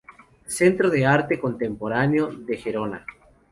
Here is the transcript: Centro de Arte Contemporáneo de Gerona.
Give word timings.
Centro 0.47 0.89
de 0.89 1.05
Arte 1.05 1.39
Contemporáneo 1.39 2.25
de 2.47 2.57
Gerona. 2.57 3.05